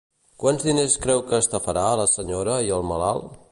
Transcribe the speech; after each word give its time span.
Quants 0.43 0.63
diners 0.69 0.95
creu 1.03 1.21
que 1.27 1.41
estafarà 1.45 1.85
a 1.91 2.01
la 2.01 2.09
senyora 2.15 2.59
i 2.71 2.75
el 2.79 2.91
malalt? 2.95 3.33